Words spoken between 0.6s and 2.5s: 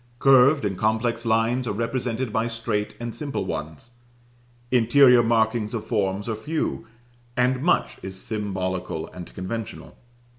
and complex lines are represented by